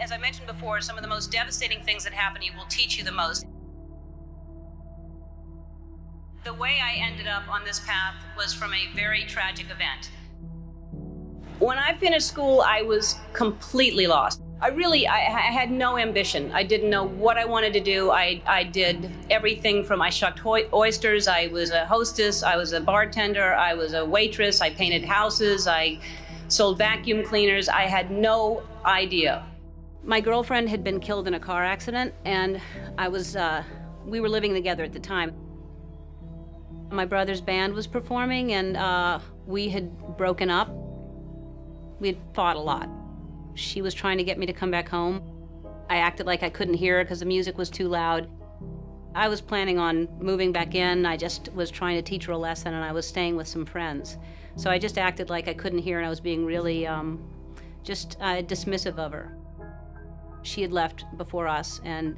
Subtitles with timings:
[0.00, 2.66] as I mentioned before, some of the most devastating things that happen to you will
[2.66, 3.44] teach you the most.
[6.42, 10.10] The way I ended up on this path was from a very tragic event.
[11.58, 14.40] When I finished school, I was completely lost.
[14.62, 16.50] I really, I, I, had no ambition.
[16.52, 18.10] I didn't know what I wanted to do.
[18.10, 22.80] I, I did everything from I shucked oysters, I was a hostess, I was a
[22.80, 25.98] bartender, I was a waitress, I painted houses, I
[26.48, 27.68] sold vacuum cleaners.
[27.68, 29.46] I had no idea.
[30.02, 32.60] My girlfriend had been killed in a car accident, and
[32.96, 33.62] I was, uh,
[34.06, 35.34] we were living together at the time.
[36.90, 40.70] My brother's band was performing, and uh, we had broken up.
[42.00, 42.88] We had fought a lot.
[43.54, 45.22] She was trying to get me to come back home.
[45.90, 48.28] I acted like I couldn't hear her because the music was too loud.
[49.14, 51.04] I was planning on moving back in.
[51.04, 53.66] I just was trying to teach her a lesson and I was staying with some
[53.66, 54.16] friends.
[54.54, 57.20] So I just acted like I couldn't hear and I was being really um,
[57.82, 59.36] just uh, dismissive of her.
[60.42, 62.16] She had left before us and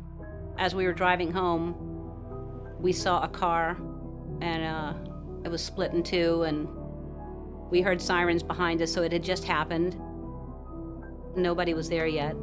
[0.58, 1.74] as we were driving home,
[2.80, 3.76] we saw a car
[4.40, 4.94] and uh,
[5.44, 6.68] it was split in two and
[7.70, 9.98] we heard sirens behind us, so it had just happened.
[11.34, 12.36] Nobody was there yet.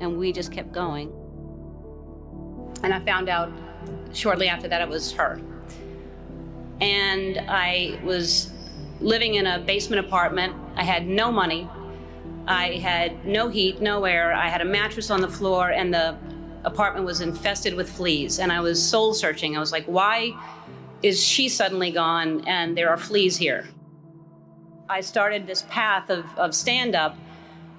[0.00, 1.10] And we just kept going.
[2.82, 3.50] And I found out
[4.12, 5.40] shortly after that it was her.
[6.82, 8.50] And I was
[9.00, 10.54] living in a basement apartment.
[10.76, 11.66] I had no money.
[12.46, 14.32] I had no heat, no air.
[14.32, 16.16] I had a mattress on the floor, and the
[16.64, 18.38] apartment was infested with fleas.
[18.38, 19.56] And I was soul searching.
[19.56, 20.32] I was like, why
[21.02, 23.66] is she suddenly gone and there are fleas here?
[24.88, 27.16] I started this path of, of stand up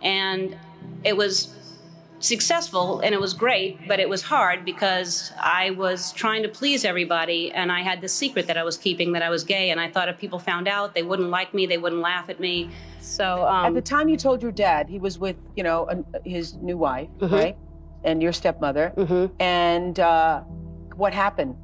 [0.02, 0.58] and
[1.04, 1.54] it was
[2.20, 6.84] successful and it was great, but it was hard because I was trying to please
[6.84, 9.70] everybody and I had the secret that I was keeping that I was gay.
[9.70, 12.40] And I thought if people found out, they wouldn't like me, they wouldn't laugh at
[12.40, 12.70] me.
[13.08, 16.56] So um, at the time you told your dad, he was with you know his
[16.56, 17.34] new wife, mm-hmm.
[17.34, 17.58] right,
[18.04, 19.34] and your stepmother, mm-hmm.
[19.42, 20.42] and uh,
[20.96, 21.56] what happened?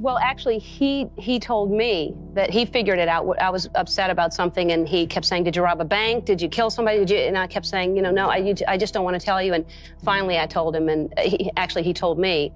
[0.00, 3.26] Well, actually, he he told me that he figured it out.
[3.38, 6.24] I was upset about something, and he kept saying, "Did you rob a bank?
[6.24, 7.18] Did you kill somebody?" Did you?
[7.18, 9.42] And I kept saying, "You know, no, I, you, I just don't want to tell
[9.42, 9.66] you." And
[10.02, 12.50] finally, I told him, and he, actually, he told me,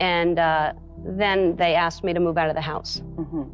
[0.00, 0.72] and uh,
[1.04, 3.00] then they asked me to move out of the house.
[3.14, 3.44] Mm-hmm.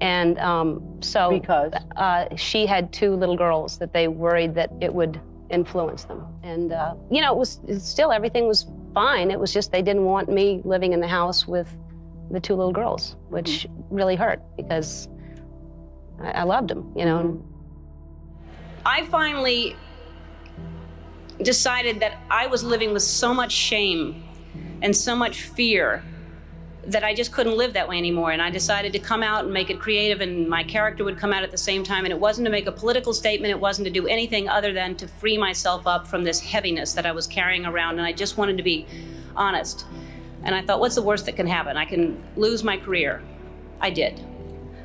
[0.00, 4.94] And um, so, because uh, she had two little girls that they worried that it
[4.94, 9.32] would influence them, and uh, you know, it was still everything was fine.
[9.32, 11.74] It was just they didn't want me living in the house with
[12.30, 13.94] the two little girls, which mm-hmm.
[13.94, 15.08] really hurt because
[16.20, 17.42] I, I loved them, you know.
[18.84, 19.76] I finally
[21.42, 24.24] decided that I was living with so much shame
[24.82, 26.02] and so much fear
[26.86, 28.32] that I just couldn't live that way anymore.
[28.32, 31.32] And I decided to come out and make it creative, and my character would come
[31.32, 32.04] out at the same time.
[32.04, 34.96] And it wasn't to make a political statement, it wasn't to do anything other than
[34.96, 37.98] to free myself up from this heaviness that I was carrying around.
[37.98, 38.86] And I just wanted to be
[39.36, 39.84] honest.
[40.48, 41.76] And I thought, what's the worst that can happen?
[41.76, 43.20] I can lose my career.
[43.82, 44.18] I did.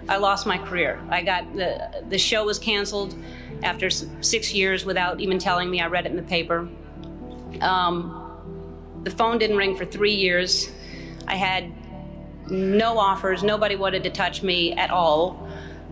[0.10, 1.02] I lost my career.
[1.10, 3.16] I got the the show was canceled
[3.64, 5.80] after six years without even telling me.
[5.80, 6.68] I read it in the paper.
[7.62, 10.70] Um, the phone didn't ring for three years.
[11.30, 11.72] I had
[12.52, 13.42] no offers.
[13.42, 15.48] Nobody wanted to touch me at all.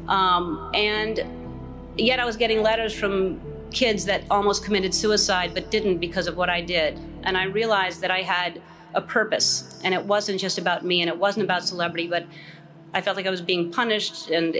[0.10, 1.24] Um, and
[1.96, 3.40] yet I was getting letters from
[3.72, 7.00] kids that almost committed suicide but didn't because of what I did.
[7.24, 8.62] And I realized that I had
[8.94, 9.80] a purpose.
[9.84, 12.26] And it wasn't just about me and it wasn't about celebrity, but
[12.94, 14.56] I felt like I was being punished and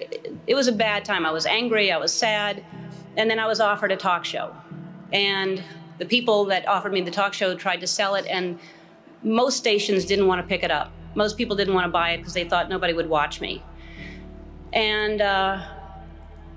[0.48, 1.26] it was a bad time.
[1.26, 2.64] I was angry, I was sad.
[3.18, 4.56] And then I was offered a talk show.
[5.12, 5.62] And
[6.02, 8.58] the people that offered me the talk show tried to sell it, and
[9.22, 10.92] most stations didn't want to pick it up.
[11.14, 13.64] Most people didn't want to buy it because they thought nobody would watch me.
[14.74, 15.62] And uh,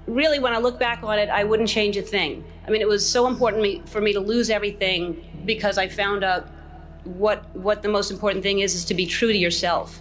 [0.06, 2.42] really, when I look back on it, I wouldn't change a thing.
[2.66, 6.48] I mean, it was so important for me to lose everything because I found out
[7.04, 10.00] what what the most important thing is is to be true to yourself.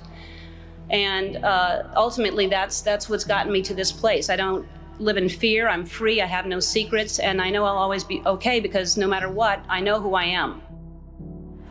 [0.89, 4.29] And uh, ultimately that's that's what's gotten me to this place.
[4.29, 4.67] I don't
[4.99, 5.67] live in fear.
[5.67, 6.21] I'm free.
[6.21, 7.19] I have no secrets.
[7.19, 10.23] And i know i'll always be okay because no matter what i know who i
[10.23, 10.61] am.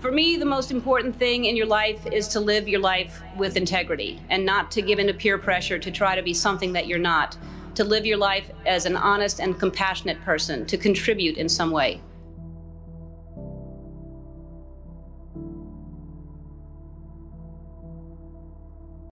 [0.00, 3.56] For me the most important thing in your life is to live your life with
[3.56, 6.86] integrity and not to give in to peer pressure to try to be something that
[6.86, 7.36] you're not.
[7.76, 12.02] To live your life as an honest and compassionate person to contribute in some way